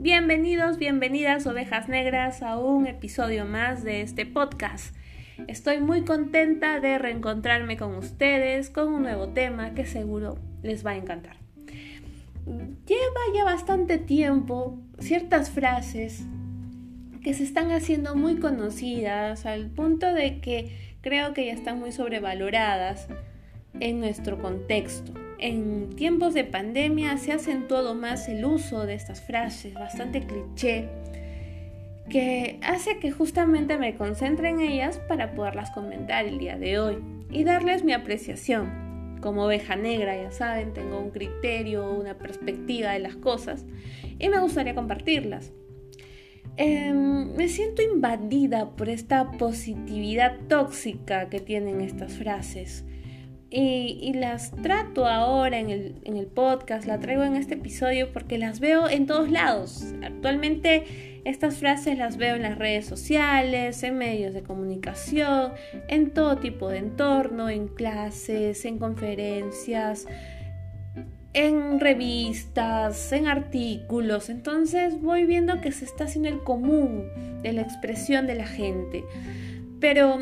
[0.00, 4.94] Bienvenidos, bienvenidas ovejas negras a un episodio más de este podcast.
[5.48, 10.92] Estoy muy contenta de reencontrarme con ustedes con un nuevo tema que seguro les va
[10.92, 11.34] a encantar.
[12.46, 16.24] Lleva ya bastante tiempo ciertas frases
[17.24, 21.90] que se están haciendo muy conocidas al punto de que creo que ya están muy
[21.90, 23.08] sobrevaloradas
[23.80, 25.12] en nuestro contexto.
[25.38, 30.88] En tiempos de pandemia se ha acentuado más el uso de estas frases, bastante cliché,
[32.10, 36.98] que hace que justamente me concentre en ellas para poderlas comentar el día de hoy
[37.30, 39.18] y darles mi apreciación.
[39.20, 43.64] Como oveja negra, ya saben, tengo un criterio, una perspectiva de las cosas
[44.18, 45.52] y me gustaría compartirlas.
[46.56, 52.84] Em, me siento invadida por esta positividad tóxica que tienen estas frases
[53.50, 58.36] y, las trato ahora en el, en el podcast, la traigo en este episodio porque
[58.36, 59.94] las veo en todos lados.
[60.02, 65.52] Actualmente estas frases las veo en las redes sociales, en medios de comunicación,
[65.88, 70.06] en todo tipo de entorno, en clases, en conferencias,
[71.32, 74.28] en revistas, en artículos.
[74.28, 77.08] Entonces voy viendo que se está haciendo el común
[77.42, 79.04] de la expresión de la gente.
[79.80, 80.18] Pero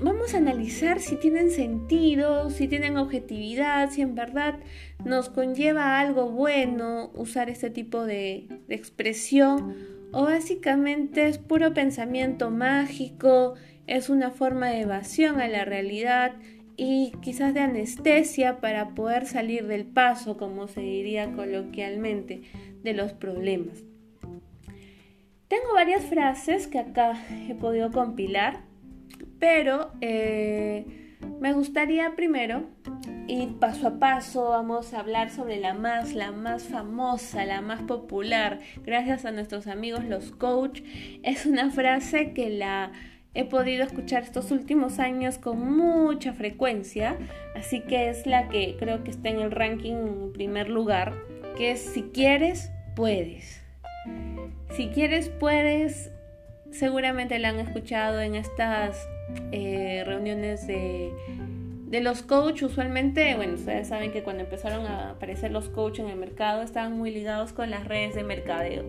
[0.00, 4.58] vamos a analizar si tienen sentido, si tienen objetividad, si en verdad
[5.04, 9.74] nos conlleva algo bueno usar este tipo de, expresión
[10.12, 13.54] o básicamente es puro pensamiento mágico,
[13.86, 16.34] es una forma de evasión a la realidad
[16.76, 22.42] y quizás de anestesia para poder salir del paso, como se diría coloquialmente,
[22.82, 23.82] de los problemas.
[25.48, 27.14] Tengo varias frases que acá
[27.48, 28.65] he podido compilar
[29.38, 32.64] pero eh, me gustaría primero
[33.28, 37.82] ir paso a paso, vamos a hablar sobre la más, la más famosa, la más
[37.82, 40.82] popular, gracias a nuestros amigos los coach.
[41.22, 42.92] Es una frase que la
[43.34, 47.18] he podido escuchar estos últimos años con mucha frecuencia,
[47.54, 51.12] así que es la que creo que está en el ranking en primer lugar,
[51.56, 53.62] que es si quieres, puedes.
[54.70, 56.10] Si quieres, puedes,
[56.70, 59.08] seguramente la han escuchado en estas
[59.52, 61.12] eh, reuniones de,
[61.86, 62.70] de los coaches.
[62.70, 66.96] Usualmente, bueno, ustedes saben que cuando empezaron a aparecer los coaches en el mercado estaban
[66.96, 68.84] muy ligados con las redes de mercadeo.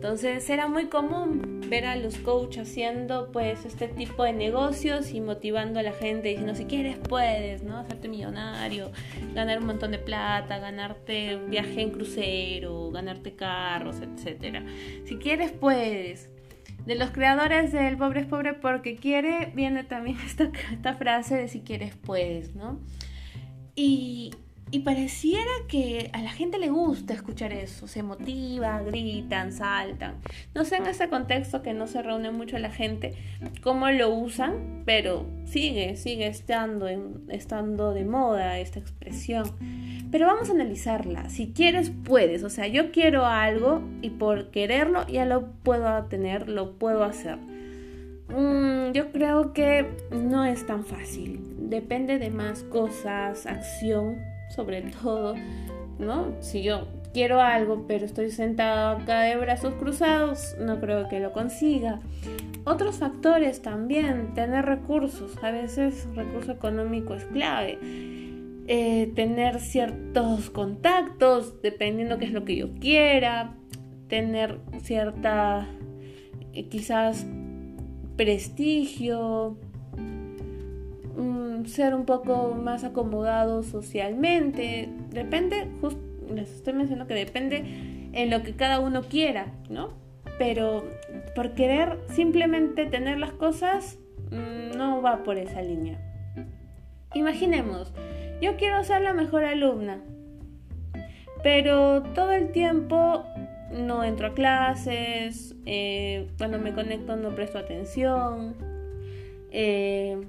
[0.00, 5.20] Entonces era muy común ver a los coaches haciendo pues este tipo de negocios y
[5.20, 7.76] motivando a la gente diciendo si quieres puedes, ¿no?
[7.76, 8.92] Hacerte millonario,
[9.34, 14.64] ganar un montón de plata, ganarte viaje en crucero, ganarte carros, etc.
[15.04, 16.30] Si quieres puedes
[16.86, 21.48] de los creadores del Pobre es Pobre porque quiere, viene también esta, esta frase de
[21.48, 22.80] si quieres puedes, ¿no?
[23.74, 24.32] Y,
[24.72, 30.16] y pareciera que a la gente le gusta escuchar eso, se motiva, gritan, saltan.
[30.54, 33.14] No sé en ese contexto que no se reúne mucho la gente
[33.62, 36.86] cómo lo usan, pero sigue, sigue estando,
[37.28, 39.50] estando de moda esta expresión.
[40.12, 41.30] Pero vamos a analizarla.
[41.30, 42.44] Si quieres, puedes.
[42.44, 47.38] O sea, yo quiero algo y por quererlo ya lo puedo tener, lo puedo hacer.
[48.28, 51.40] Mm, yo creo que no es tan fácil.
[51.58, 55.34] Depende de más cosas, acción, sobre todo,
[55.98, 56.34] ¿no?
[56.40, 61.32] Si yo quiero algo, pero estoy sentado acá de brazos cruzados, no creo que lo
[61.32, 62.00] consiga.
[62.64, 65.42] Otros factores también, tener recursos.
[65.42, 67.78] A veces recurso económico es clave
[68.72, 73.56] eh, tener ciertos contactos, dependiendo qué es lo que yo quiera,
[74.06, 75.66] tener cierta,
[76.52, 77.26] eh, quizás,
[78.16, 79.58] prestigio,
[81.66, 85.68] ser un poco más acomodado socialmente, depende,
[86.34, 87.64] les estoy mencionando que depende
[88.12, 89.90] en lo que cada uno quiera, ¿no?
[90.38, 90.84] Pero
[91.34, 93.98] por querer simplemente tener las cosas,
[94.30, 95.98] mm, no va por esa línea.
[97.14, 97.92] Imaginemos,
[98.40, 100.00] yo quiero ser la mejor alumna,
[101.42, 103.24] pero todo el tiempo
[103.72, 108.54] no entro a clases, eh, cuando me conecto no presto atención,
[109.50, 110.20] eh,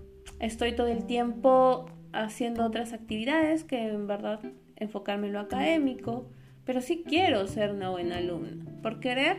[0.41, 4.41] estoy todo el tiempo haciendo otras actividades que en verdad
[4.75, 6.25] enfocarme en lo académico,
[6.65, 8.65] pero sí quiero ser una buena alumna.
[8.81, 9.38] Por querer,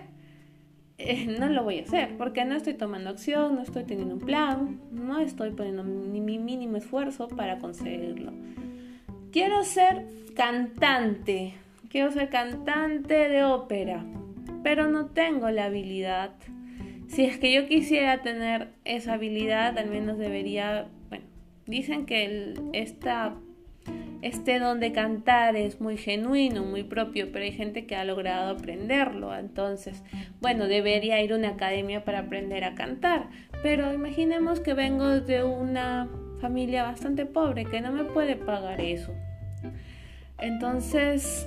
[0.99, 4.21] eh, no lo voy a hacer, porque no estoy tomando acción, no estoy teniendo un
[4.21, 8.33] plan, no estoy poniendo ni mi mínimo esfuerzo para conseguirlo.
[9.33, 10.07] Quiero ser
[10.37, 11.55] cantante,
[11.89, 14.05] quiero ser cantante de ópera,
[14.63, 16.31] pero no tengo la habilidad.
[17.13, 21.27] Si es que yo quisiera tener esa habilidad, al menos debería, bueno,
[21.67, 23.35] dicen que esta
[24.23, 28.53] este don de cantar es muy genuino, muy propio, pero hay gente que ha logrado
[28.53, 29.37] aprenderlo.
[29.37, 30.03] Entonces,
[30.41, 33.29] bueno, debería ir a una academia para aprender a cantar.
[33.63, 36.09] Pero imaginemos que vengo de una
[36.41, 39.13] familia bastante pobre que no me puede pagar eso.
[40.39, 41.47] Entonces,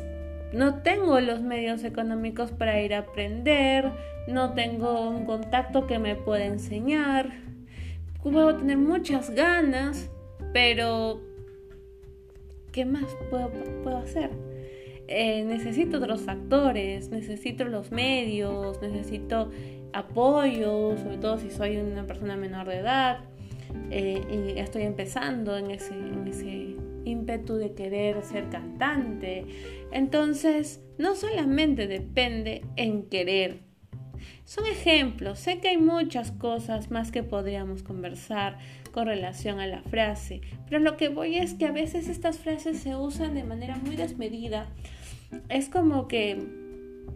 [0.53, 3.91] no tengo los medios económicos para ir a aprender,
[4.27, 7.29] no tengo un contacto que me pueda enseñar.
[8.23, 10.09] Puedo tener muchas ganas,
[10.53, 11.21] pero
[12.71, 13.51] ¿qué más puedo,
[13.83, 14.31] puedo hacer?
[15.07, 19.51] Eh, necesito otros factores, necesito los medios, necesito
[19.93, 23.19] apoyo, sobre todo si soy una persona menor de edad
[23.91, 26.75] eh, y estoy empezando en ese, en ese
[27.05, 29.45] ímpetu de querer ser cantante.
[29.95, 33.59] Entonces, no solamente depende en querer.
[34.43, 38.57] Son ejemplos, sé que hay muchas cosas más que podríamos conversar
[38.91, 42.79] con relación a la frase, pero lo que voy es que a veces estas frases
[42.79, 44.67] se usan de manera muy desmedida.
[45.47, 46.45] Es como que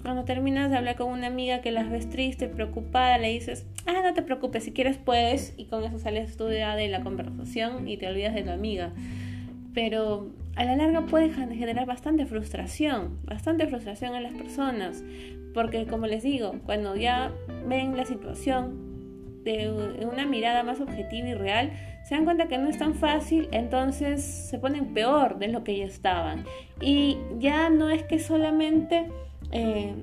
[0.01, 4.01] cuando terminas de hablar con una amiga que las ves triste, preocupada, le dices, ah,
[4.01, 7.97] no te preocupes, si quieres puedes, y con eso sales tú de la conversación y
[7.97, 8.93] te olvidas de tu amiga.
[9.73, 15.05] Pero a la larga puede generar bastante frustración, bastante frustración en las personas,
[15.53, 17.31] porque como les digo, cuando ya
[17.65, 19.71] ven la situación de
[20.05, 21.71] una mirada más objetiva y real,
[22.03, 25.77] se dan cuenta que no es tan fácil, entonces se ponen peor de lo que
[25.77, 26.43] ya estaban.
[26.81, 29.05] Y ya no es que solamente
[29.53, 29.93] eh,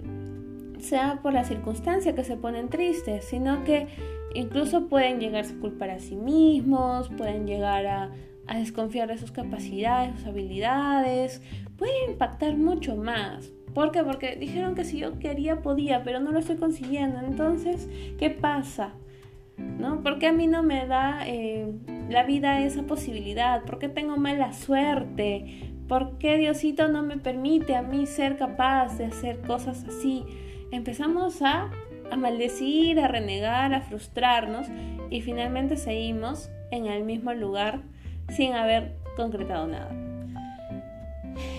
[0.79, 3.89] sea por la circunstancia que se ponen tristes, sino que
[4.33, 8.11] incluso pueden llegar a culpar a sí mismos, pueden llegar a,
[8.47, 11.43] a desconfiar de sus capacidades, sus habilidades,
[11.77, 13.53] puede impactar mucho más.
[13.75, 14.03] ¿Por qué?
[14.03, 17.21] Porque dijeron que si yo quería podía, pero no lo estoy consiguiendo.
[17.21, 17.89] Entonces,
[18.19, 18.95] ¿qué pasa?
[19.59, 20.03] ¿No?
[20.03, 21.71] ¿Por qué a mí no me da eh,
[22.09, 23.65] la vida esa posibilidad?
[23.65, 25.73] ¿Por qué tengo mala suerte?
[25.89, 30.25] ¿Por qué Diosito no me permite a mí ser capaz de hacer cosas así?
[30.73, 31.71] Empezamos a,
[32.11, 34.69] a maldecir, a renegar, a frustrarnos
[35.11, 37.83] y finalmente seguimos en el mismo lugar
[38.29, 39.91] sin haber concretado nada.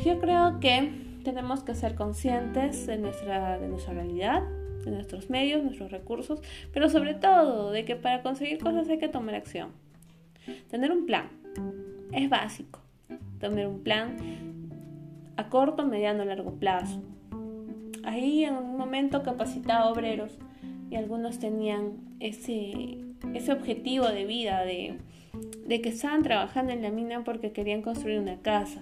[0.05, 0.91] Yo creo que
[1.23, 4.43] tenemos que ser conscientes de nuestra, de nuestra realidad,
[4.85, 6.41] de nuestros medios, nuestros recursos,
[6.73, 9.71] pero sobre todo de que para conseguir cosas hay que tomar acción.
[10.69, 11.29] Tener un plan
[12.11, 12.79] es básico
[13.39, 14.17] tener un plan
[15.35, 17.01] a corto, mediano, largo plazo.
[18.03, 20.37] Ahí en un momento capacitaba obreros
[20.89, 22.97] y algunos tenían ese,
[23.33, 24.97] ese objetivo de vida de,
[25.65, 28.81] de que estaban trabajando en la mina porque querían construir una casa.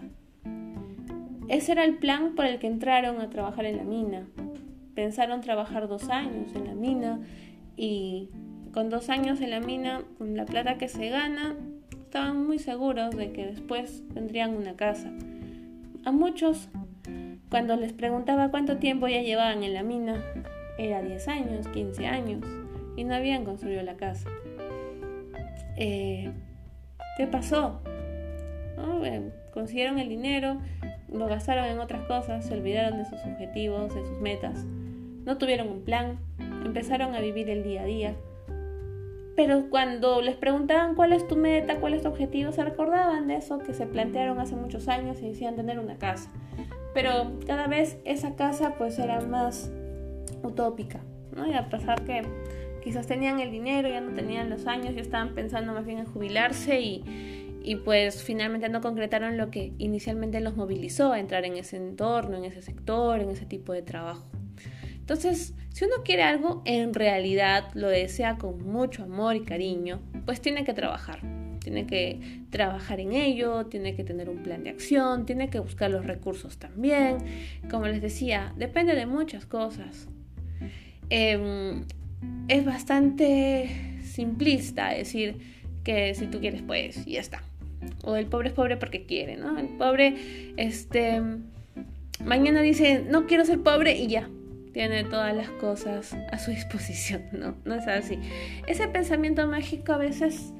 [1.48, 4.28] Ese era el plan por el que entraron a trabajar en la mina.
[4.94, 7.20] Pensaron trabajar dos años en la mina
[7.78, 8.30] y
[8.74, 11.56] con dos años en la mina, con la plata que se gana,
[11.92, 15.12] estaban muy seguros de que después tendrían una casa.
[16.04, 16.70] A muchos,
[17.50, 20.24] cuando les preguntaba cuánto tiempo ya llevaban en la mina,
[20.78, 22.44] era 10 años, 15 años,
[22.96, 24.30] y no habían construido la casa.
[25.78, 26.32] Eh,
[27.18, 27.82] ¿Qué pasó?
[29.54, 30.58] consiguieron el dinero,
[31.10, 35.70] lo gastaron en otras cosas, se olvidaron de sus objetivos, de sus metas, no tuvieron
[35.70, 36.20] un plan,
[36.66, 38.16] empezaron a vivir el día a día
[39.36, 43.36] pero cuando les preguntaban cuál es tu meta, cuál es tu objetivo, se recordaban de
[43.36, 46.32] eso que se plantearon hace muchos años y decían tener una casa.
[46.94, 49.70] Pero cada vez esa casa pues era más
[50.42, 51.02] utópica,
[51.36, 51.46] ¿no?
[51.48, 52.24] Y a pesar que
[52.86, 56.06] quizás tenían el dinero, ya no tenían los años, ya estaban pensando más bien en
[56.06, 57.04] jubilarse y,
[57.64, 62.38] y pues finalmente no concretaron lo que inicialmente los movilizó a entrar en ese entorno,
[62.38, 64.28] en ese sector, en ese tipo de trabajo.
[65.00, 70.40] Entonces, si uno quiere algo, en realidad lo desea con mucho amor y cariño, pues
[70.40, 71.22] tiene que trabajar.
[71.62, 75.90] Tiene que trabajar en ello, tiene que tener un plan de acción, tiene que buscar
[75.90, 77.18] los recursos también.
[77.70, 80.08] Como les decía, depende de muchas cosas.
[81.10, 81.84] Em,
[82.48, 85.38] es bastante simplista decir
[85.84, 87.44] que si tú quieres, pues, y ya está.
[88.04, 89.58] O el pobre es pobre porque quiere, ¿no?
[89.58, 90.16] El pobre,
[90.58, 91.22] este,
[92.24, 94.30] mañana dice, no quiero ser pobre y ya,
[94.74, 97.56] tiene todas las cosas a su disposición, ¿no?
[97.66, 98.20] No es así.
[98.68, 100.54] Ese pensamiento mágico a veces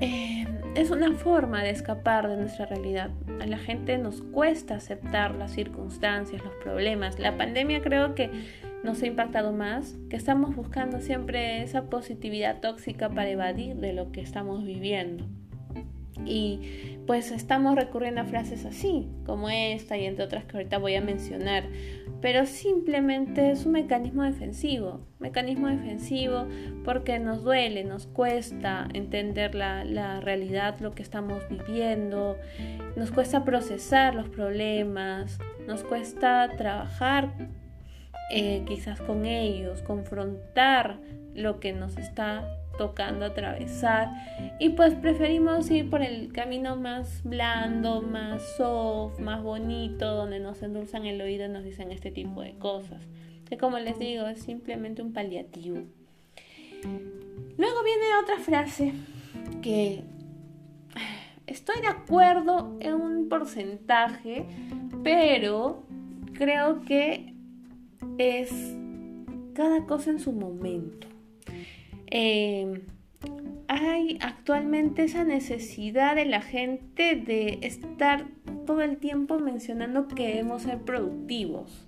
[0.00, 3.10] eh, es una forma de escapar de nuestra realidad.
[3.40, 7.18] A la gente nos cuesta aceptar las circunstancias, los problemas.
[7.18, 8.30] La pandemia creo que
[8.84, 14.12] nos ha impactado más, que estamos buscando siempre esa positividad tóxica para evadir de lo
[14.12, 15.26] que estamos viviendo.
[16.24, 16.60] Y
[17.06, 21.00] pues estamos recurriendo a frases así, como esta y entre otras que ahorita voy a
[21.00, 21.64] mencionar.
[22.20, 25.06] Pero simplemente es un mecanismo defensivo.
[25.18, 26.46] Mecanismo defensivo
[26.84, 32.36] porque nos duele, nos cuesta entender la, la realidad, lo que estamos viviendo,
[32.96, 37.30] nos cuesta procesar los problemas, nos cuesta trabajar
[38.30, 40.98] eh, quizás con ellos, confrontar
[41.34, 42.44] lo que nos está
[42.76, 44.10] tocando atravesar
[44.58, 50.62] y pues preferimos ir por el camino más blando, más soft, más bonito, donde nos
[50.62, 53.02] endulzan el oído y nos dicen este tipo de cosas,
[53.48, 55.78] que como les digo es simplemente un paliativo.
[57.56, 58.92] Luego viene otra frase
[59.62, 60.04] que
[61.46, 64.46] estoy de acuerdo en un porcentaje,
[65.02, 65.84] pero
[66.34, 67.35] creo que
[68.18, 68.50] es
[69.54, 71.08] cada cosa en su momento.
[72.08, 72.82] Em,
[73.68, 78.26] hay actualmente esa necesidad de la gente de estar
[78.66, 81.86] todo el tiempo mencionando que debemos ser productivos.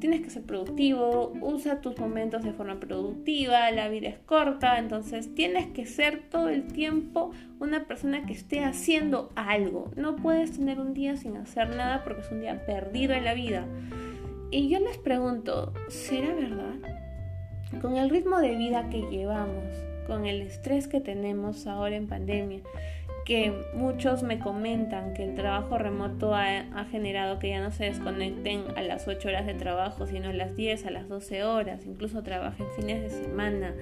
[0.00, 5.34] Tienes que ser productivo, usa tus momentos de forma productiva, la vida es corta, entonces
[5.34, 9.90] tienes que ser todo el tiempo una persona que esté haciendo algo.
[9.96, 13.34] No puedes tener un día sin hacer nada porque es un día perdido en la
[13.34, 13.66] vida.
[14.50, 16.74] Y yo les pregunto, ¿será verdad?
[17.82, 19.64] Con el ritmo de vida que llevamos,
[20.06, 22.60] con el estrés que tenemos ahora en pandemia,
[23.24, 28.62] que muchos me comentan que el trabajo remoto ha, generado que ya no se desconecten
[28.76, 32.22] a las 8 horas de trabajo, sino a las 10, a las 12 horas, incluso
[32.22, 33.74] trabajen fines de semana.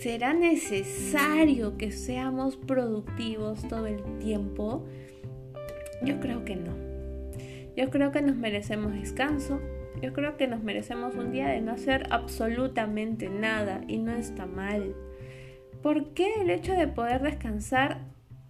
[0.00, 4.84] ¿Será necesario que seamos productivos todo el tiempo?
[6.02, 6.72] Yo creo que no.
[7.76, 9.60] Yo creo que nos merecemos descanso,
[10.02, 14.46] yo creo que nos merecemos un día de no hacer absolutamente nada y no está
[14.46, 14.96] mal.
[15.80, 18.00] ¿Por qué el hecho de poder descansar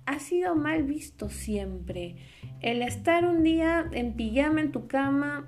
[0.06, 2.16] ha sido mal visto siempre?
[2.60, 5.46] El estar un día en pijama en tu cama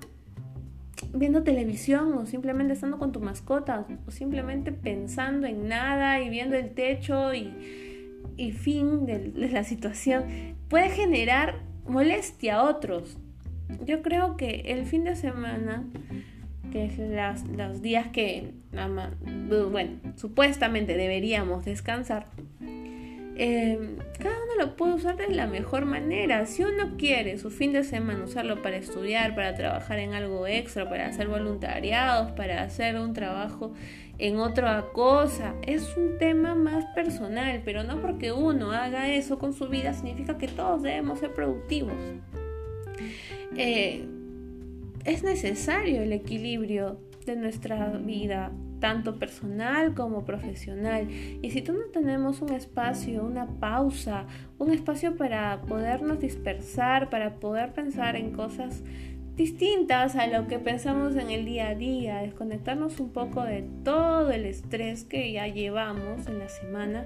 [1.13, 6.55] viendo televisión o simplemente estando con tu mascota o simplemente pensando en nada y viendo
[6.55, 13.17] el techo y, fin de la situación puede generar molestia a otros
[13.85, 15.83] yo creo que el fin de semana,
[16.71, 18.51] que es los días que,
[19.71, 22.27] bueno, supuestamente deberíamos descansar,
[23.37, 26.45] em, cada uno lo puede usar de la mejor manera.
[26.45, 30.87] Si uno quiere su fin de semana usarlo para estudiar, para trabajar en algo extra,
[30.89, 33.73] para hacer voluntariados, para hacer un trabajo
[34.17, 39.53] en otra cosa, es un tema más personal, pero no porque uno haga eso con
[39.53, 41.97] su vida significa que todos debemos ser productivos.
[43.57, 44.05] Eh,
[45.05, 51.07] es necesario el equilibrio de nuestra vida, tanto personal como profesional.
[51.41, 54.25] Y si tú no tenemos un espacio, una pausa,
[54.57, 58.83] un espacio para podernos dispersar, para poder pensar en cosas
[59.35, 64.31] distintas a lo que pensamos en el día a día, desconectarnos un poco de todo
[64.31, 67.05] el estrés que ya llevamos en la semana,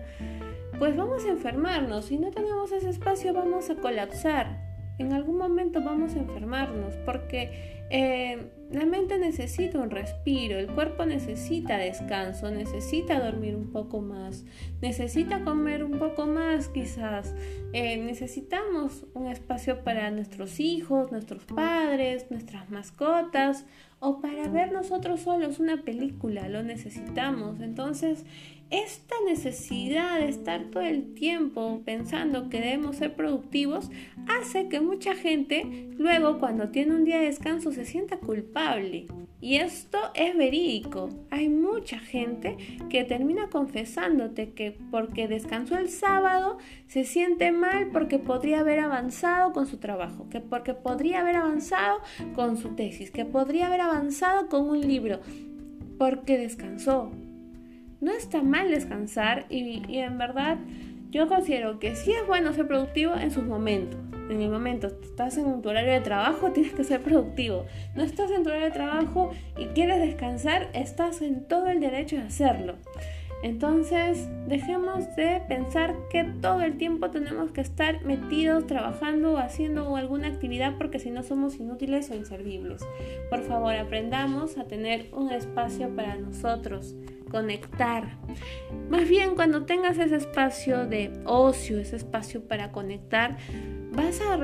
[0.78, 2.06] pues vamos a enfermarnos.
[2.06, 4.69] Si no tenemos ese espacio, vamos a colapsar
[5.00, 11.06] en algún momento vamos a enfermarnos porque eh, la mente necesita un respiro, el cuerpo
[11.06, 14.46] necesita descanso, necesita dormir un poco más,
[14.80, 17.34] necesita comer un poco más quizás,
[17.74, 23.66] eh, necesitamos un espacio para nuestros hijos, nuestros padres, nuestras mascotas
[24.00, 27.60] o para ver nosotros solos una película, lo necesitamos.
[27.60, 28.24] Entonces,
[28.70, 33.90] esta necesidad de estar todo el tiempo pensando que debemos ser productivos
[34.28, 39.08] hace que mucha gente luego cuando tiene un día de descanso se sienta culpable.
[39.42, 41.10] Y esto es verídico.
[41.30, 42.58] Hay mucha gente
[42.90, 46.58] que termina confesándote que porque descansó el sábado
[46.88, 52.02] se siente mal porque podría haber avanzado con su trabajo, que porque podría haber avanzado
[52.36, 55.22] con su tesis, que podría haber avanzado con un libro,
[55.98, 57.12] porque descansó,
[58.02, 60.58] no está mal descansar y, en verdad
[61.12, 64.00] yo considero que sí es bueno ser productivo en sus momentos.
[64.30, 67.66] En el momento estás en tu horario de trabajo, tienes que ser productivo.
[67.96, 72.16] No estás en tu horario de trabajo y quieres descansar, estás en todo el derecho
[72.18, 72.76] de hacerlo.
[73.42, 79.96] Entonces, dejemos de pensar que todo el tiempo tenemos que estar metidos, trabajando o haciendo
[79.96, 82.86] alguna actividad porque si no somos inútiles o inservibles.
[83.30, 86.96] Por favor, aprendamos a tener un espacio para nosotros,
[87.30, 88.18] conectar.
[88.90, 93.38] Más bien, cuando tengas ese espacio de ocio, ese espacio para conectar,
[93.92, 94.38] vas a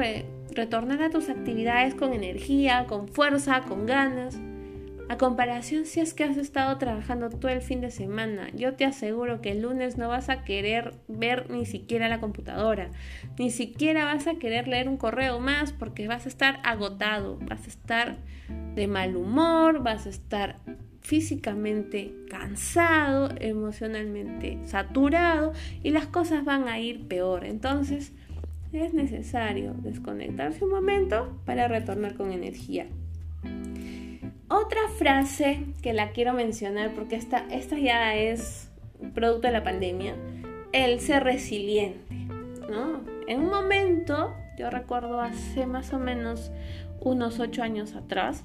[0.54, 4.40] retornar a tus actividades con energía, con fuerza, con ganas
[5.08, 8.86] A comparación si es que has estado trabajando todo el fin de semana, yo te
[8.86, 12.90] aseguro que el lunes no vas a querer ver ni siquiera la computadora,
[13.38, 17.66] ni siquiera vas a querer leer un correo más porque vas a estar agotado, vas
[17.66, 18.18] a estar
[18.74, 20.60] de mal humor, vas a estar
[21.06, 27.46] físicamente cansado, emocionalmente saturado y las cosas van a ir peor.
[27.46, 28.12] Entonces
[28.74, 32.88] es necesario desconectarse un momento para retornar con energía.
[34.48, 38.72] Otra frase que la quiero mencionar porque esta, esta ya es
[39.14, 40.16] producto de la pandemia,
[40.72, 42.16] el ser resiliente,
[42.70, 43.02] ¿no?
[43.28, 46.52] En un momento, yo recuerdo hace más o menos
[47.00, 48.44] unos ocho años atrás,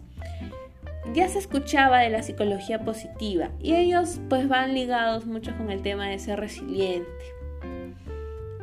[1.14, 5.82] ya se escuchaba de la psicología positiva y ellos pues van ligados mucho con el
[5.82, 7.10] tema de ser resiliente.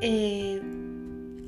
[0.01, 0.62] Eh,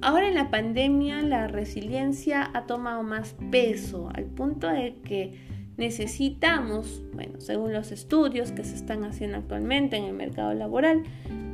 [0.02, 7.04] ahora en la pandemia la resiliencia ha tomado más peso al punto de que necesitamos,
[7.14, 11.04] bueno, según los estudios que se están haciendo actualmente en el mercado laboral,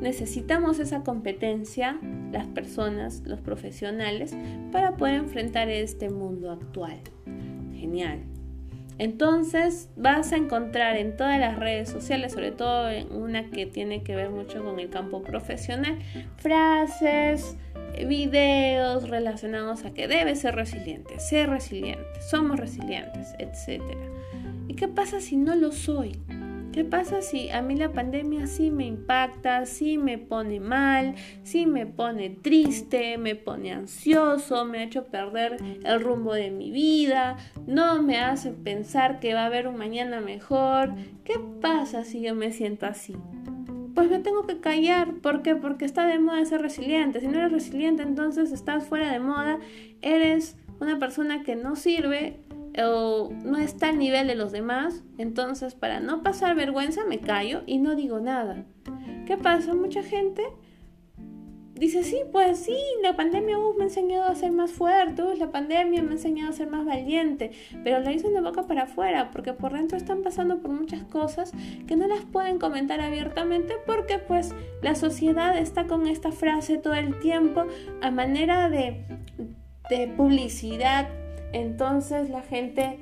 [0.02, 2.00] necesitamos esa competencia,
[2.32, 4.36] las personas, los profesionales,
[4.72, 7.00] para poder enfrentar este mundo actual.
[7.76, 8.35] Genial.
[8.98, 14.04] Entonces vas a encontrar en todas las redes sociales, sobre todo en una que tiene
[14.04, 16.00] que ver mucho con el campo profesional,
[16.38, 17.58] frases,
[18.08, 23.82] videos relacionados a que debes ser resiliente, ser resiliente, somos resilientes, etc.
[24.68, 26.20] ¿Y qué pasa si no lo soy?
[26.76, 31.66] ¿Qué pasa si a mí la pandemia sí me impacta, sí me pone mal, sí
[31.66, 35.56] me pone triste, me pone ansioso, me ha hecho perder
[35.86, 40.20] el rumbo de mi vida, no me hace pensar que va a haber un mañana
[40.20, 40.94] mejor?
[41.24, 43.16] ¿Qué pasa si yo me siento así?
[43.94, 45.14] pues me tengo que callar.
[45.22, 45.56] ¿Por qué?
[45.56, 47.22] Porque está de moda ser resiliente.
[47.22, 49.60] Si no eres resiliente, entonces estás fuera de moda,
[50.02, 52.42] eres una persona que no sirve
[52.78, 55.04] o no está al nivel de los demás.
[55.18, 58.66] Entonces, para no pasar vergüenza, me callo y no digo nada.
[59.26, 59.74] ¿Qué pasa?
[59.74, 60.44] Mucha gente
[61.76, 66.02] dice, sí, pues sí, la pandemia me ha enseñado a ser más fuerte, la pandemia
[66.02, 67.52] me ha enseñado a ser más valiente,
[67.84, 71.52] pero lo dicen de boca para afuera, porque por dentro están pasando por muchas cosas
[71.86, 76.96] que no las pueden comentar abiertamente porque pues la sociedad está con esta frase todo
[76.96, 77.66] el tiempo
[78.02, 79.04] a manera de,
[79.90, 81.10] de publicidad,
[81.56, 82.98] entonces la gente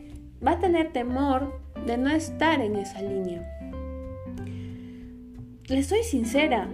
[0.46, 3.50] va a tener temor de no estar en esa línea.
[5.68, 6.70] Les soy sincera,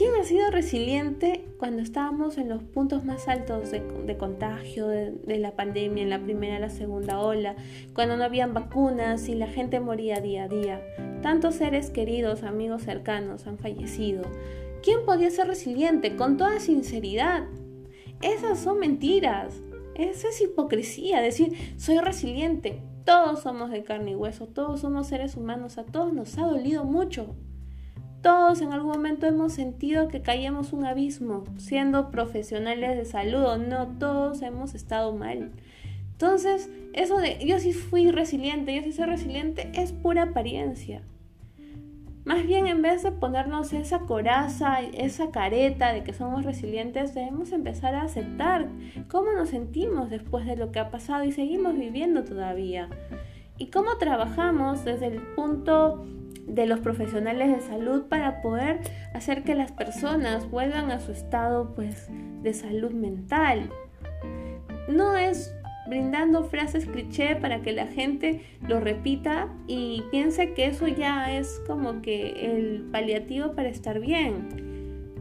[0.00, 5.56] ¿Quién ha sido resiliente cuando estábamos en los puntos más altos de, contagio de, la
[5.56, 7.54] pandemia, en la primera y la segunda ola,
[7.92, 10.80] cuando no habían vacunas y la gente moría día a día?
[11.20, 14.22] Tantos seres queridos, amigos cercanos han fallecido.
[14.82, 17.42] ¿Quién podía ser resiliente con toda sinceridad?
[18.22, 19.60] Esas son mentiras.
[20.00, 22.80] Eso es hipocresía, decir soy resiliente.
[23.04, 26.84] Todos somos de carne y hueso, todos somos seres humanos, a todos nos ha dolido
[26.84, 27.36] mucho.
[28.22, 33.88] Todos en algún momento hemos sentido que caíamos un abismo, siendo profesionales de salud no,
[33.98, 35.52] todos hemos estado mal.
[36.12, 41.02] Entonces, eso de yo sí fui resiliente, yo sí soy resiliente, es pura apariencia.
[42.24, 47.50] Más bien, en vez de ponernos esa coraza, esa careta de que somos resilientes, debemos
[47.52, 48.68] empezar a aceptar
[49.08, 52.88] cómo nos sentimos después de lo que ha pasado y seguimos viviendo todavía.
[53.56, 56.04] Y cómo trabajamos desde el punto
[56.46, 58.80] de los profesionales de salud para poder
[59.14, 62.08] hacer que las personas vuelvan a su estado pues
[62.42, 63.70] de salud mental.
[64.88, 65.54] No es
[65.90, 71.60] brindando frases cliché para que la gente lo repita y piense que eso ya es
[71.66, 74.70] como que el paliativo para estar bien.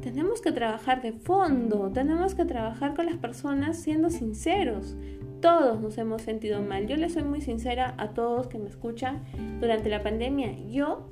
[0.01, 4.95] Tenemos que trabajar de fondo, tenemos que trabajar con las personas siendo sinceros.
[5.41, 6.87] Todos nos hemos sentido mal.
[6.87, 9.23] Yo le soy muy sincera a todos que me escuchan
[9.59, 10.53] durante la pandemia.
[10.69, 11.09] Yo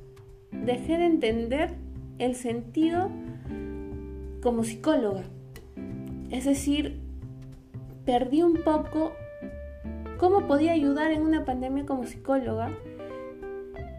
[0.51, 1.71] dejé de entender
[2.19, 3.09] el sentido
[4.41, 5.23] como psicóloga.
[6.29, 6.99] Es decir,
[8.05, 9.13] perdí un poco
[10.17, 12.71] cómo podía ayudar en una pandemia como psicóloga,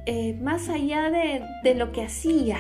[0.07, 2.59] eh, más allá de, de lo que hacía,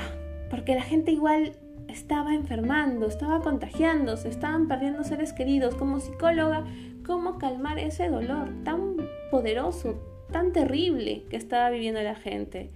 [0.50, 1.52] porque la gente igual
[1.88, 5.74] estaba enfermando, estaba contagiándose, estaban perdiendo seres queridos.
[5.74, 6.64] Como psicóloga,
[7.04, 8.96] ¿cómo calmar ese dolor tan
[9.30, 9.98] poderoso,
[10.30, 12.70] tan terrible que estaba viviendo la gente?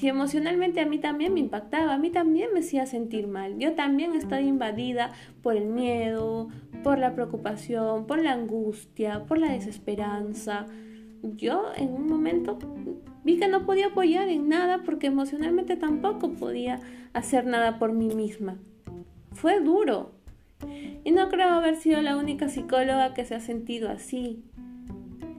[0.00, 3.58] Y emocionalmente a mí también me impactaba, a mí también me hacía sentir mal.
[3.58, 5.12] Yo también estaba invadida
[5.42, 6.48] por el miedo,
[6.82, 10.66] por la preocupación, por la angustia, por la desesperanza.
[11.22, 12.58] Yo en un momento
[13.24, 16.80] vi que no podía apoyar en nada porque emocionalmente tampoco podía
[17.12, 18.58] hacer nada por mí misma.
[19.32, 20.12] Fue duro.
[21.04, 24.44] Y no creo haber sido la única psicóloga que se ha sentido así.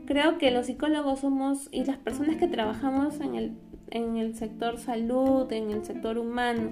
[0.06, 3.54] creo que los psicólogos somos y las personas que trabajamos en el,
[3.92, 6.72] en el sector salud, en el sector humano,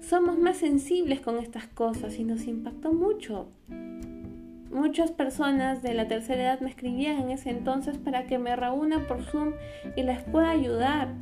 [0.00, 3.48] somos más sensibles con estas cosas y nos impactó mucho.
[4.70, 9.06] Muchas personas de la tercera edad me escribían en ese entonces para que me reúna
[9.06, 9.52] por Zoom
[9.94, 11.14] y les pueda ayudar.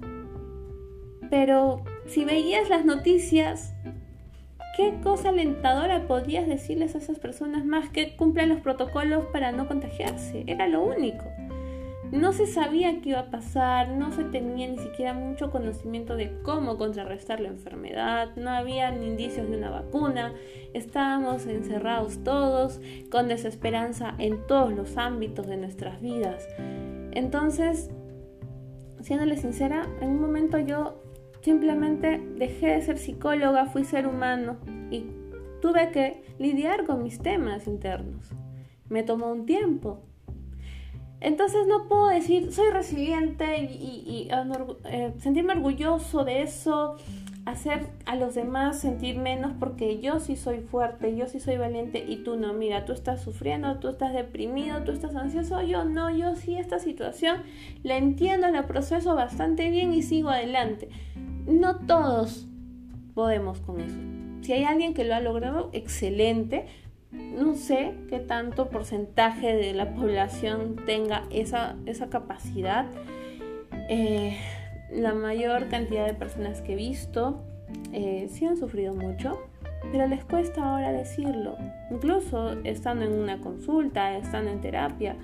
[1.29, 3.75] Pero si veías las noticias,
[4.77, 9.69] ¿qué cosa alentadora podías decirles a esas personas más que cumplan los protocolos para no
[9.69, 10.45] contagiarse?
[10.47, 11.25] Era lo único.
[12.13, 16.43] No se sabía qué iba a pasar, no se tenía ni siquiera mucho conocimiento de
[16.43, 20.35] cómo contrarrestar la enfermedad, no había indicios de una vacuna,
[20.75, 26.47] estábamos encerrados todos, con desesperanza en todos los ámbitos de nuestras vidas.
[27.13, 27.89] Entonces,
[29.01, 31.03] siéndole sincera, en un momento yo
[31.41, 34.59] simplemente dejé de ser psicóloga, fui ser humano
[34.91, 35.07] y
[35.63, 38.35] tuve que lidiar con mis temas internos.
[38.91, 40.03] Me tomó un tiempo,
[41.23, 44.29] entonces no puedo decir, soy resiliente y,
[44.85, 46.97] eh, sentirme orgulloso de eso,
[47.45, 52.05] hacer a los demás sentir menos porque yo sí soy fuerte, yo sí soy valiente
[52.07, 52.53] y tú no.
[52.53, 56.79] Mira, tú estás sufriendo, tú estás deprimido, tú estás ansioso, yo no, yo sí esta
[56.79, 57.43] situación
[57.85, 60.89] la entiendo, la proceso bastante bien y sigo adelante.
[61.47, 62.47] No todos
[63.15, 63.99] podemos con eso.
[64.43, 66.67] Si hay alguien que lo ha logrado, excelente,
[67.13, 71.77] no sé qué tanto porcentaje de la población tenga esa,
[72.11, 72.87] capacidad.
[73.89, 74.39] Eh,
[74.91, 77.43] la mayor cantidad de personas que he visto
[77.93, 79.39] eh, sí han sufrido mucho,
[79.91, 81.57] pero les cuesta ahora decirlo,
[81.91, 85.17] incluso estando en una consulta, estando en terapia,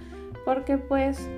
[0.44, 1.28] porque pues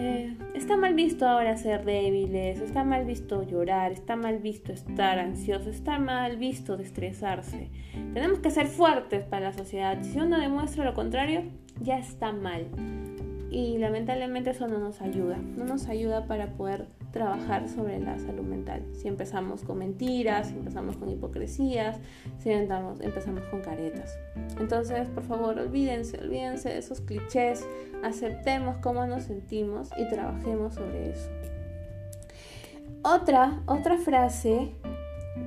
[0.00, 5.18] eh, está mal visto ahora ser débiles, está mal visto llorar, está mal visto estar
[5.18, 7.70] ansioso, está mal visto de estresarse.
[8.14, 10.02] Tenemos que ser fuertes para la sociedad.
[10.02, 11.42] Si uno demuestra lo contrario,
[11.80, 12.66] ya está mal.
[13.50, 18.44] Y lamentablemente eso no nos ayuda, no nos ayuda para poder trabajar sobre la salud
[18.44, 18.84] mental.
[18.92, 21.98] Si empezamos con mentiras, si empezamos con hipocresías,
[22.38, 24.18] si empezamos, empezamos con caretas.
[24.58, 27.66] Entonces, por favor, olvídense, olvídense de esos clichés,
[28.02, 31.28] aceptemos cómo nos sentimos y trabajemos sobre eso.
[33.02, 34.74] Otra, otra frase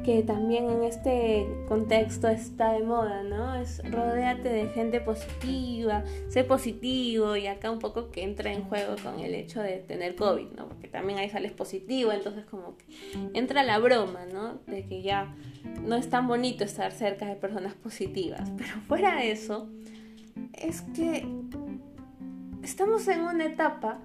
[0.03, 3.55] que también en este contexto está de moda, ¿no?
[3.55, 8.95] Es rodéate de gente positiva, sé positivo y acá un poco que entra en juego
[9.01, 10.67] con el hecho de tener COVID, ¿no?
[10.67, 12.85] Porque también ahí sales positivo, entonces como que
[13.33, 14.59] entra la broma, ¿no?
[14.67, 15.33] De que ya
[15.81, 19.69] no es tan bonito estar cerca de personas positivas, pero fuera de eso,
[20.53, 21.25] es que
[22.63, 23.99] estamos en una etapa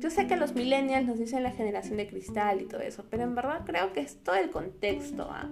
[0.00, 3.22] yo sé que los millennials nos dicen la generación de cristal y todo eso, pero
[3.22, 5.28] en verdad creo que es todo el contexto.
[5.30, 5.48] ¿ah?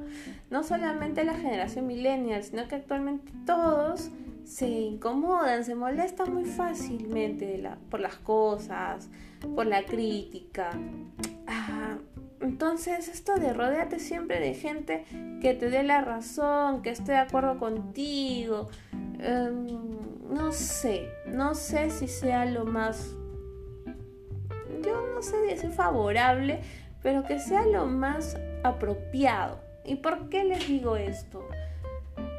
[0.51, 4.11] No solamente la generación millennial, sino que actualmente todos
[4.45, 9.11] se incomodan, se molestan muy fácilmente por las cosas,
[9.55, 10.71] por la crítica.
[11.47, 11.99] Ah,
[12.41, 15.05] entonces, esto de rodearte siempre de gente
[15.43, 18.69] que te dé la razón, que esté de acuerdo contigo,
[19.19, 19.67] em,
[20.31, 23.15] no sé, no sé si sea lo más
[24.89, 26.61] yo no sé decir favorable,
[27.03, 29.61] pero que sea lo más apropiado.
[29.85, 31.47] ¿Y por qué les digo esto?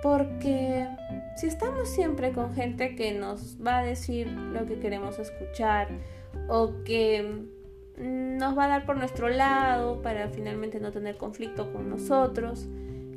[0.04, 0.88] Porque
[1.38, 5.88] si estamos siempre con gente que nos va a decir lo que queremos escuchar
[6.48, 7.46] o que
[7.98, 12.68] nos va a dar por nuestro lado para finalmente no tener conflicto con nosotros,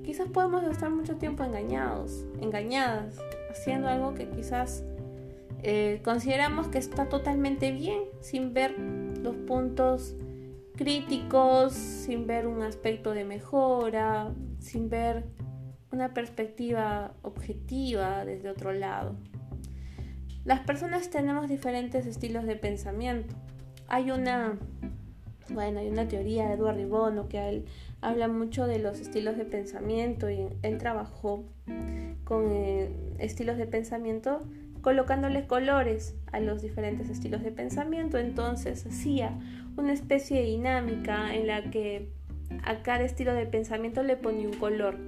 [0.05, 3.19] quizás podemos estar mucho tiempo engañados, engañadas,
[3.51, 4.85] haciendo algo que quizás
[5.63, 8.77] eh, consideramos que está totalmente bien sin ver
[9.23, 10.17] los puntos
[10.77, 15.25] críticos, sin ver un aspecto de mejora, sin ver
[15.93, 19.17] una perspectiva objetiva desde otro lado.
[20.45, 23.35] Las personas tenemos diferentes estilos de pensamiento.
[23.87, 24.59] Hay una,
[25.51, 27.65] bueno, hay una teoría de Edward Ribono que él
[28.01, 31.45] habla mucho de los estilos de pensamiento y él trabajó
[32.25, 34.41] con eh, estilos de pensamiento
[34.83, 38.19] colocándole colores a los diferentes estilos de pensamiento.
[38.19, 39.39] Entonces hacía
[39.77, 42.11] una especie de dinámica en la que
[42.65, 44.99] a cada estilo de pensamiento le ponía un color.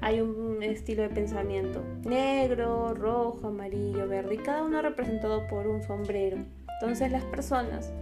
[0.00, 5.82] Hay un estilo de pensamiento negro, rojo, amarillo, verde y cada uno representado por un
[5.82, 6.38] sombrero.
[6.80, 7.92] Entonces las personas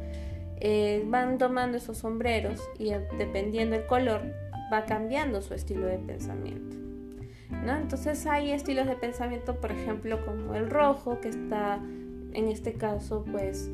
[0.60, 4.22] eh, van tomando esos sombreros y eh, dependiendo del color
[4.72, 6.81] va cambiando su estilo de pensamiento.
[7.52, 11.80] Entonces hay estilos de pensamiento, por ejemplo, como el rojo, que está
[12.32, 13.70] en este caso pues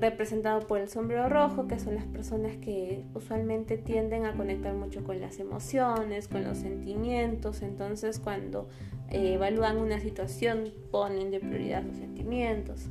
[0.00, 5.04] representado por el sombrero rojo, que son las personas que usualmente tienden a conectar mucho
[5.04, 8.68] con las emociones, con los sentimientos, entonces cuando
[9.10, 12.86] eh, evalúan una situación ponen de prioridad los sentimientos.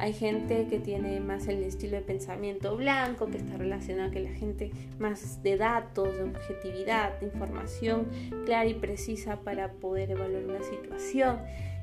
[0.00, 4.30] Hay gente que tiene más el estilo de pensamiento blanco, que está relacionado con la
[4.30, 8.06] gente más de datos, de objetividad, de información
[8.46, 11.40] clara y precisa para poder evaluar una situación,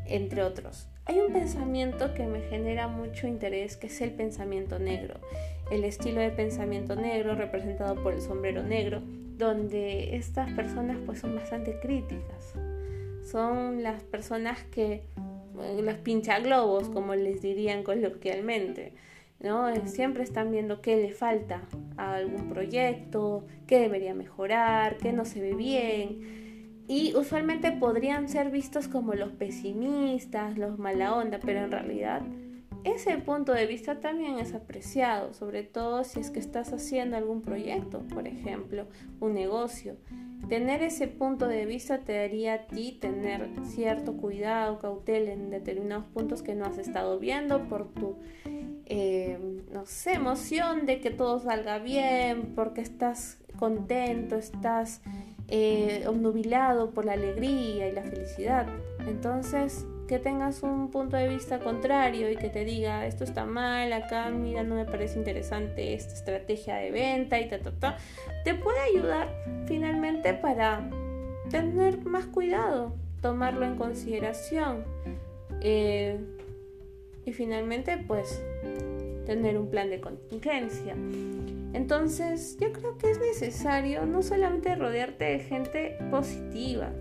[0.07, 0.87] entre otros.
[1.05, 5.19] Hay un pensamiento que me genera mucho interés, que es el pensamiento negro.
[5.69, 9.03] El estilo de pensamiento negro representado por el sombrero negro,
[9.37, 12.55] donde estas personas pues son bastante críticas.
[13.23, 15.03] Son las personas que
[15.81, 18.93] los pinchaglobos, como les dirían coloquialmente.
[19.39, 19.69] ¿no?
[19.69, 21.63] Eh, siempre están viendo qué le falta
[21.97, 26.85] a algún proyecto, qué debería mejorar, qué no se ve bien.
[26.87, 32.21] Y usualmente podrían ser vistos como los pesimistas, los mala onda, pero en realidad
[32.87, 37.41] ese punto de vista también es apreciado, sobre todo si es que estás haciendo algún
[37.41, 38.87] proyecto, por ejemplo,
[39.19, 39.97] un negocio.
[40.49, 46.05] Tener ese punto de vista te daría a ti tener cierto cuidado, cautela en determinados
[46.05, 48.17] puntos que no has estado viendo por tu,
[48.85, 49.37] eh,
[49.71, 55.01] no sé, emoción de que todo salga bien, porque estás contento, estás
[55.49, 58.67] eh, obnubilado por la alegría y la felicidad.
[59.07, 63.91] Entonces, que tengas un punto de vista contrario y que te diga esto está mal,
[63.91, 67.97] acá mira no me parece interesante esta estrategia de venta y ta ta ta,
[68.43, 69.27] te puede ayudar
[69.67, 70.89] finalmente para
[71.49, 74.85] tener más cuidado, tomarlo en consideración
[75.61, 76.17] eh,
[77.25, 78.41] y finalmente pues
[79.25, 80.95] tener un plan de contingencia.
[81.73, 86.91] Entonces yo creo que es necesario no solamente rodearte de gente positiva,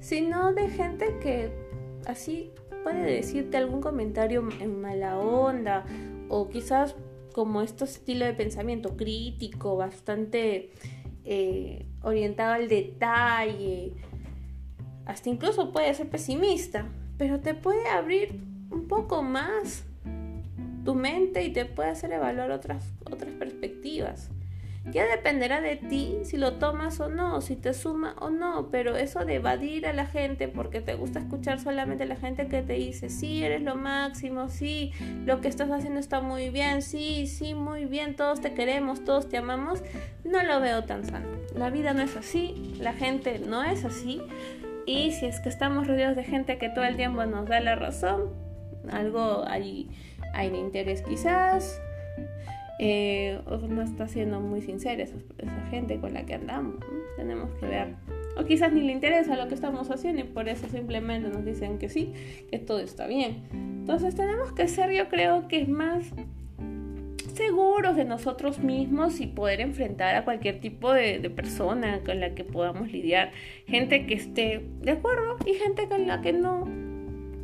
[0.00, 1.67] sino de gente que
[2.06, 2.50] así
[2.82, 5.84] puede decirte algún comentario en mala onda
[6.28, 6.94] o quizás
[7.32, 10.72] como este estilo de pensamiento crítico, bastante
[11.24, 13.92] eh, orientado al detalle,
[15.06, 19.84] hasta incluso puede ser pesimista, pero te puede abrir un poco más
[20.84, 24.30] tu mente y te puede hacer evaluar otras, otras perspectivas.
[24.92, 28.96] Ya dependerá de ti si lo tomas o no, si te suma o no, pero
[28.96, 32.62] eso de evadir a la gente porque te gusta escuchar solamente a la gente que
[32.62, 34.92] te dice, sí, eres lo máximo, sí,
[35.26, 39.28] lo que estás haciendo está muy bien, sí, sí, muy bien, todos te queremos, todos
[39.28, 39.82] te amamos,
[40.24, 41.28] no lo veo tan sano.
[41.54, 44.22] La vida no es así, la gente no es así,
[44.86, 47.74] y si es que estamos rodeados de gente que todo el tiempo nos da la
[47.74, 48.32] razón,
[48.90, 49.90] algo hay,
[50.32, 51.78] hay de interés quizás,
[52.78, 55.16] eh, no está siendo muy sincera esa,
[55.70, 56.76] gente con la que andamos.
[57.16, 57.94] Tenemos que ver.
[58.36, 61.78] O quizás ni le interesa lo que estamos haciendo y por eso simplemente nos dicen
[61.78, 62.12] que sí,
[62.50, 63.42] que todo está bien.
[63.52, 66.12] Entonces tenemos que ser, yo creo que más
[67.34, 72.34] seguros de nosotros mismos y poder enfrentar a cualquier tipo de, de, persona con la
[72.34, 73.30] que podamos lidiar.
[73.66, 76.66] Gente que esté de acuerdo y gente con la que no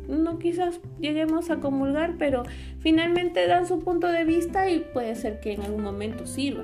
[0.07, 2.43] no quizás lleguemos a comulgar, pero
[2.79, 6.63] finalmente dan su punto de vista y puede ser que en algún momento sirva.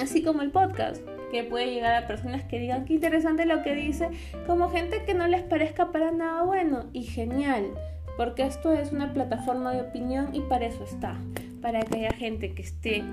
[0.00, 3.74] Así como el podcast, que puede llegar a personas que digan qué interesante lo que
[3.74, 4.08] dice,
[4.46, 7.66] como gente que no les parezca para nada bueno y genial,
[8.16, 11.16] porque esto es una plataforma de opinión y para eso está,
[11.60, 13.04] para que haya gente que esté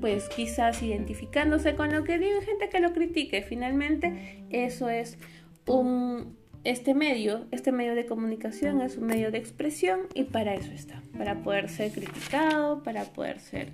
[0.00, 3.42] pues quizás identificándose con lo que digo y gente que lo critique.
[3.42, 5.18] Finalmente eso es
[5.66, 10.72] un este medio, este medio de comunicación es un medio de expresión y para eso
[10.72, 13.68] está, para poder ser criticado, para poder ser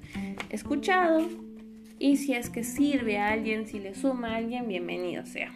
[0.50, 1.26] escuchado
[1.98, 5.52] y si es que sirve a alguien, si le suma a alguien, bienvenido sea.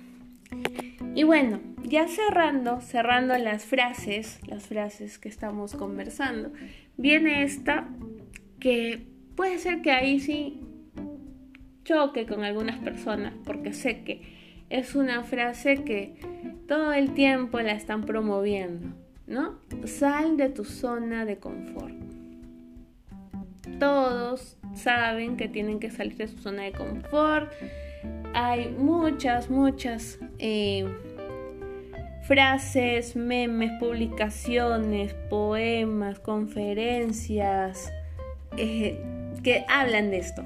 [1.15, 6.53] Y bueno, ya cerrando, cerrando las frases, las frases que estamos conversando,
[6.97, 7.87] viene esta
[8.61, 10.63] que puede ser que ahí sí
[11.85, 14.36] choque con algunas personas porque sé que
[14.71, 16.15] es una frase que
[16.67, 18.89] todo el tiempo la están promoviendo,
[19.27, 19.59] ¿no?
[19.85, 21.95] Sal de tu zona de confort.
[23.79, 27.53] Todos saben que tienen que salir de su zona de confort.
[28.35, 30.87] Hay muchas, muchas eh,
[32.23, 37.93] frases, memes, publicaciones, poemas, conferencias
[38.57, 39.01] eh,
[39.43, 40.43] que hablan de esto,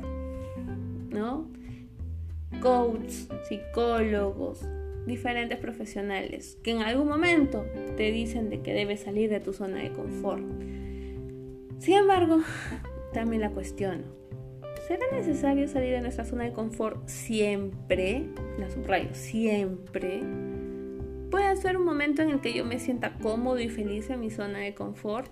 [1.11, 1.49] ¿no?
[2.61, 4.61] Coaches, psicólogos,
[5.07, 7.65] diferentes profesionales que en algún momento
[7.97, 10.45] te dicen de que debes salir de tu zona de confort.
[11.79, 12.41] Sin embargo,
[13.13, 14.05] también la cuestiono.
[14.87, 18.27] ¿Será necesario salir de nuestra zona de confort siempre?
[18.59, 20.23] La subrayo, siempre.
[21.31, 24.31] ¿Puede ser un momento en el que yo me sienta cómodo y feliz en mi
[24.31, 25.31] zona de confort?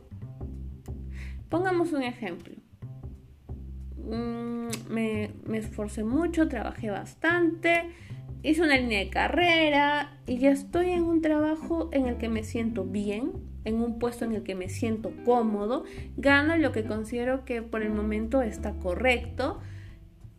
[1.49, 2.55] Pongamos un ejemplo.
[4.09, 7.91] Mm, me, esforcé mucho, trabajé bastante,
[8.43, 12.43] hice una línea de carrera y ya estoy en un trabajo en el que me
[12.43, 13.33] siento bien,
[13.65, 15.85] en un puesto en el que me siento cómodo,
[16.17, 19.61] gano lo que considero que por el momento está correcto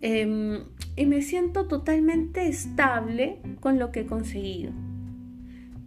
[0.02, 0.64] em,
[0.96, 4.72] y me siento totalmente estable con lo que he conseguido.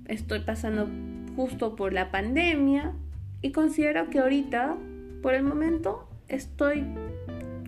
[0.07, 0.88] Estoy pasando
[1.35, 2.92] justo por la pandemia
[3.40, 4.77] y considero que ahorita,
[5.21, 6.85] por el momento, estoy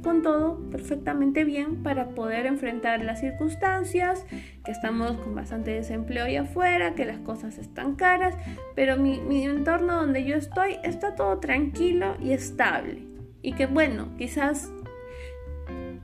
[0.04, 4.24] con todo perfectamente bien para poder enfrentar las circunstancias,
[4.64, 8.36] que estamos con bastante desempleo ahí afuera, que las cosas están caras,
[8.76, 13.02] pero mi, entorno donde yo estoy está todo tranquilo y estable.
[13.42, 14.70] Y que bueno, quizás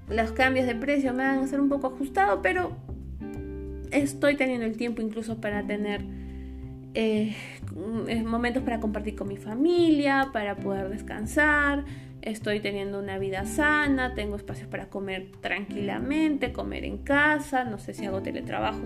[0.08, 2.72] los cambios de precio me van a ser un poco ajustados, pero
[3.92, 6.02] estoy teniendo el tiempo incluso para tener
[6.94, 7.36] eh,
[8.24, 11.84] momentos para compartir con mi familia, para poder descansar,
[12.22, 17.94] estoy teniendo una vida sana, tengo espacios para comer tranquilamente, comer en casa, no sé
[17.94, 18.82] si hago teletrabajo,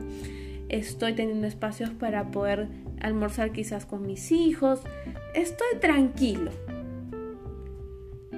[0.69, 2.69] estoy teniendo espacios para poder
[3.01, 4.81] almorzar quizás con mis hijos,
[5.35, 6.51] estoy tranquilo.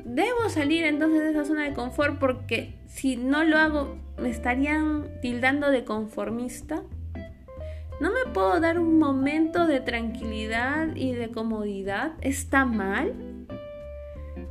[0.04, 5.04] Debo salir entonces de esa zona de confort porque si no lo hago me estarían
[5.20, 6.82] tildando de conformista.
[8.00, 12.12] ¿No me puedo dar un momento de tranquilidad y de comodidad?
[12.20, 13.35] ¿Está mal?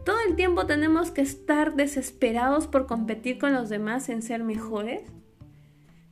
[0.06, 5.02] ¿Todo el tiempo tenemos que estar desesperados por competir con los demás en ser mejores?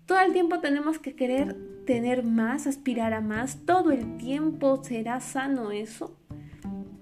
[0.08, 3.67] ¿Todo el tiempo tenemos que querer tener más, aspirar a más?
[3.67, 6.17] ¿Todo el tiempo será sano eso?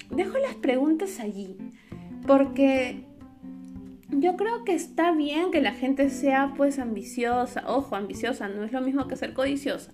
[0.09, 1.55] Dejo las preguntas allí,
[2.27, 3.05] porque
[4.09, 7.63] yo creo que está bien que la gente sea pues ambiciosa.
[7.67, 9.93] Ojo, ambiciosa no es lo mismo que ser codiciosa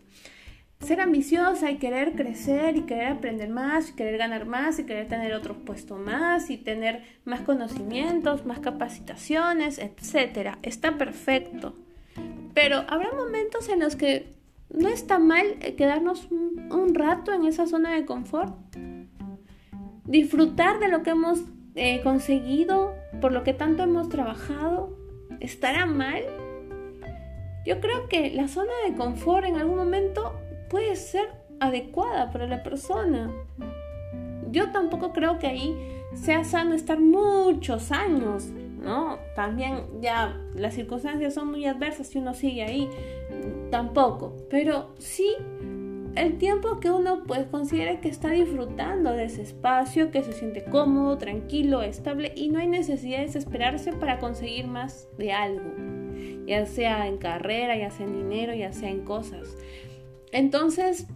[0.79, 5.33] ser ambiciosa y querer crecer y querer aprender más querer ganar más y querer tener
[5.33, 10.59] otro puesto más y tener más conocimientos, más capacitaciones, etcétera.
[10.61, 11.73] Está perfecto.
[12.53, 14.33] Pero habrá momentos en los que
[14.69, 18.55] no está mal quedarnos un, rato en esa zona de confort.
[20.05, 21.43] Disfrutar de lo que hemos
[21.75, 24.97] eh, conseguido, por lo que tanto hemos trabajado.
[25.39, 26.23] ¿Estará mal?
[27.65, 30.33] Yo creo que la zona de confort en algún momento
[30.69, 33.31] puede ser adecuada para la persona.
[34.51, 35.75] Yo tampoco creo que ahí
[36.15, 39.17] sea sano estar muchos años, ¿no?
[39.35, 42.89] También ya las circunstancias son muy adversas si uno sigue ahí,
[43.69, 44.35] tampoco.
[44.49, 45.35] Pero sí
[46.17, 50.63] el tiempo que uno pues considere que está disfrutando de ese espacio, que se siente
[50.63, 55.71] cómodo, tranquilo, estable y no hay necesidad de desesperarse para conseguir más de algo,
[56.47, 59.55] ya sea en carrera, ya sea en dinero, ya sea en cosas.
[60.31, 61.07] Entonces,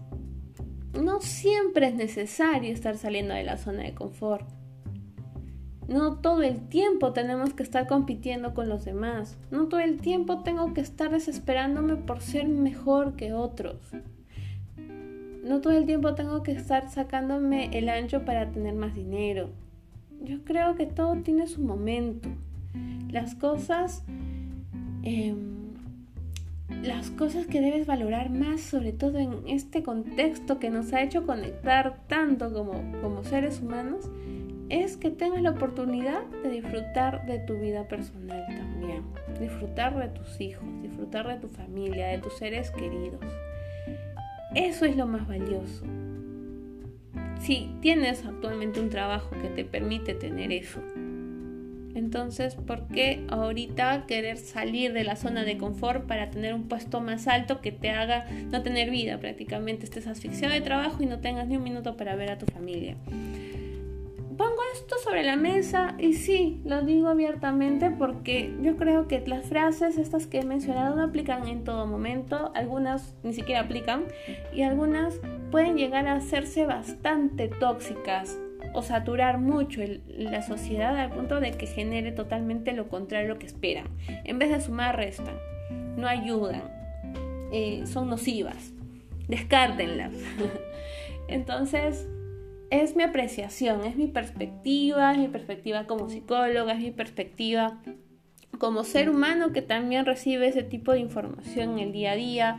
[0.99, 4.47] no siempre es necesario estar saliendo de la zona de confort.
[5.87, 9.37] No todo el tiempo tenemos que estar compitiendo con los demás.
[9.51, 13.77] No todo el tiempo tengo que estar desesperándome por ser mejor que otros.
[15.43, 19.49] No todo el tiempo tengo que estar sacándome el ancho para tener más dinero.
[20.21, 22.29] Yo creo que todo tiene su momento.
[23.09, 24.03] Las cosas...
[25.03, 25.60] Em,
[26.83, 31.25] las cosas que debes valorar más, sobre todo en este contexto que nos ha hecho
[31.25, 34.09] conectar tanto como, como seres humanos,
[34.69, 39.03] es que tengas la oportunidad de disfrutar de tu vida personal también,
[39.39, 43.19] disfrutar de tus hijos, disfrutar de tu familia, de tus seres queridos.
[44.55, 45.85] Eso es lo más valioso.
[47.41, 50.79] Si tienes actualmente un trabajo que te permite tener eso,
[51.95, 57.01] entonces, ¿por qué ahorita querer salir de la zona de confort para tener un puesto
[57.01, 59.85] más alto que te haga no tener vida prácticamente?
[59.85, 62.97] Estés asfixiado de trabajo y no tengas ni un minuto para ver a tu familia.
[64.37, 69.45] Pongo esto sobre la mesa y sí, lo digo abiertamente porque yo creo que las
[69.45, 74.05] frases estas que he mencionado no aplican en todo momento, algunas ni siquiera aplican
[74.51, 75.19] y algunas
[75.51, 78.39] pueden llegar a hacerse bastante tóxicas
[78.73, 83.39] o saturar mucho la sociedad al punto de que genere totalmente lo contrario a lo
[83.39, 83.85] que esperan.
[84.23, 85.35] En vez de sumar, restan,
[85.97, 86.63] no ayudan,
[87.51, 88.73] eh, son nocivas,
[89.27, 90.13] descártenlas.
[91.27, 92.07] Entonces,
[92.69, 97.81] es mi apreciación, es mi perspectiva, es mi perspectiva como psicóloga, es mi perspectiva
[98.57, 102.57] como ser humano que también recibe ese tipo de información en el día a día.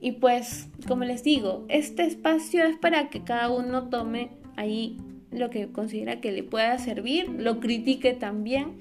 [0.00, 4.98] Y pues, como les digo, este espacio es para que cada uno tome ahí
[5.36, 8.72] lo que considera que le pueda servir, lo critique también,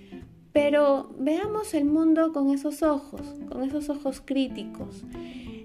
[0.54, 5.04] pero veamos el mundo con esos ojos, con esos ojos críticos.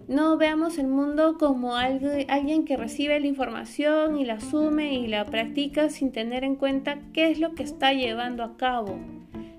[0.09, 5.25] No veamos el mundo como alguien que recibe la información y la asume y la
[5.27, 8.99] practica sin tener en cuenta qué es lo que está llevando a cabo.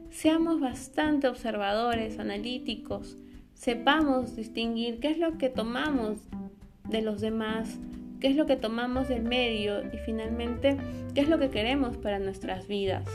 [0.09, 3.15] Seamos bastante observadores, analíticos,
[3.53, 6.17] sepamos distinguir qué es lo que tomamos
[6.89, 7.79] de los demás,
[8.21, 10.77] qué es lo que tomamos del medio y finalmente
[11.13, 13.05] qué es lo que queremos para nuestras vidas.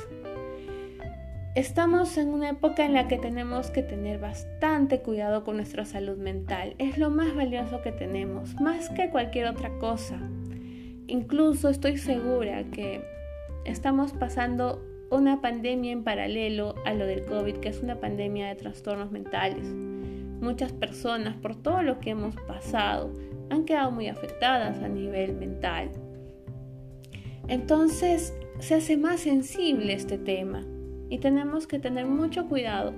[1.55, 6.19] Estamos en una época en la que tenemos que tener bastante cuidado con nuestra salud
[6.19, 6.75] mental.
[6.77, 10.19] Es lo más valioso que tenemos, más que cualquier otra cosa.
[11.07, 13.01] Incluso estoy segura que
[13.65, 18.57] estamos pasando una pandemia en paralelo a lo del COVID, que es una pandemia de
[18.57, 19.65] trastornos mentales.
[19.65, 23.13] Muchas personas, por todo lo que hemos pasado,
[23.51, 25.91] han quedado muy afectadas a nivel mental.
[27.49, 30.65] Entonces se hace más sensible este tema
[31.09, 32.95] y tenemos que tener mucho cuidado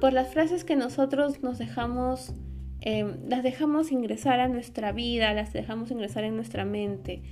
[0.00, 2.34] por las frases que nosotros nos dejamos,
[2.80, 7.22] em, las dejamos ingresar a nuestra vida, las dejamos ingresar en nuestra mente.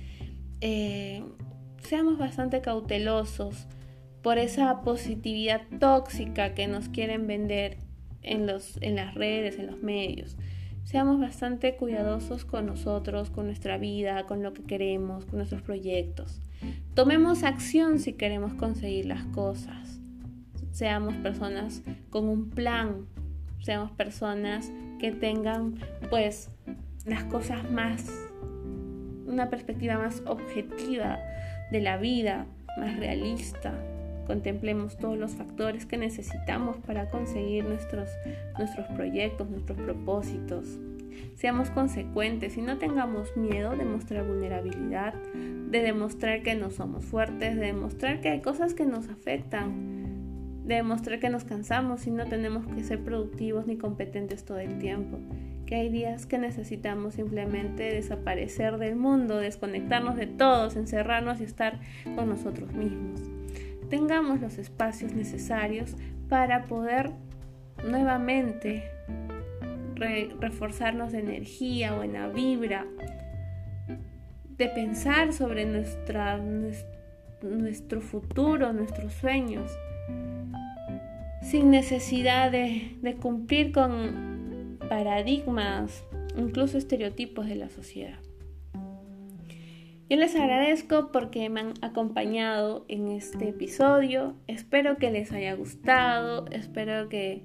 [0.61, 1.23] Eh,
[1.79, 3.67] seamos bastante cautelosos
[4.21, 7.77] por esa positividad tóxica que nos quieren vender
[8.21, 10.37] en, los, en las redes, en los medios.
[10.83, 16.41] Seamos bastante cuidadosos con nosotros, con nuestra vida, con lo que queremos, con nuestros proyectos.
[16.93, 19.99] Tomemos acción si queremos conseguir las cosas.
[20.71, 23.05] Seamos personas con un plan.
[23.61, 25.75] Seamos personas que tengan
[26.09, 26.49] pues
[27.05, 28.11] las cosas más,
[29.25, 31.19] una perspectiva más objetiva
[31.71, 32.45] de la vida,
[32.77, 33.73] más realista,
[34.31, 38.09] contemplemos todos los factores que necesitamos para conseguir nuestros,
[38.57, 40.79] nuestros proyectos, nuestros propósitos.
[41.35, 47.57] Seamos consecuentes y no tengamos miedo de mostrar vulnerabilidad, de demostrar que no somos fuertes,
[47.57, 52.25] de demostrar que hay cosas que nos afectan, de demostrar que nos cansamos y no
[52.25, 55.19] tenemos que ser productivos ni competentes todo el tiempo,
[55.65, 61.81] que hay días que necesitamos simplemente desaparecer del mundo, desconectarnos de todos, encerrarnos y estar
[62.15, 63.30] con nosotros mismos
[63.91, 65.95] tengamos los espacios necesarios
[66.29, 67.11] para poder
[67.87, 68.89] nuevamente
[70.39, 72.87] reforzarnos de energía, la vibra,
[74.57, 76.39] de pensar sobre nuestra,
[77.43, 79.69] nuestro futuro, nuestros sueños,
[81.43, 86.03] sin necesidad de cumplir con paradigmas,
[86.37, 88.19] incluso estereotipos de la sociedad.
[90.11, 94.35] Yo les agradezco porque me han acompañado en este episodio.
[94.45, 96.47] Espero que les haya gustado.
[96.51, 97.43] Espero que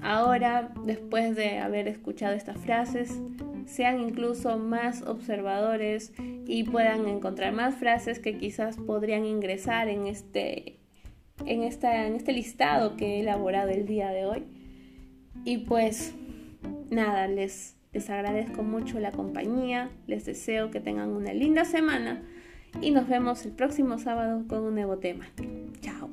[0.00, 3.20] ahora, después de haber escuchado estas frases,
[3.64, 6.12] sean incluso más observadores
[6.48, 10.80] y puedan encontrar más frases que quizás podrían ingresar en este,
[11.46, 14.42] en esta, en este listado que he elaborado el día de hoy.
[15.44, 16.12] Y pues
[16.90, 22.22] nada, les les agradezco mucho la compañía, les deseo que tengan una linda semana
[22.82, 25.26] y nos vemos el próximo sábado con un nuevo tema.
[25.80, 26.10] Chao.